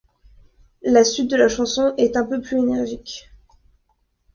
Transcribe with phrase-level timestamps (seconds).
[0.81, 3.29] La suite de la chanson est un peu plus énergique.